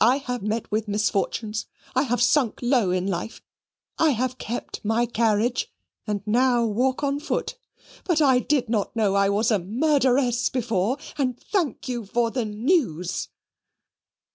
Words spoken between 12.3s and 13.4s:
the NEWS."